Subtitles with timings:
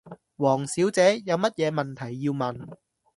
[0.37, 2.75] 王小姐，有乜嘢問題要問？